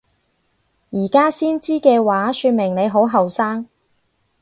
[0.89, 3.67] 而家先知嘅話說明你好後生！